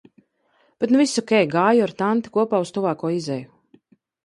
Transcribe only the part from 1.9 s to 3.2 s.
tanti kopā uz tuvāko